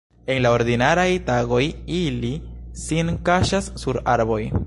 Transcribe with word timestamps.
En 0.35 0.37
la 0.45 0.51
ordinaraj 0.53 1.09
tagoj 1.27 1.61
ili 1.99 2.33
sin 2.87 3.15
kaŝas 3.29 3.71
sur 3.85 4.01
arboj. 4.17 4.43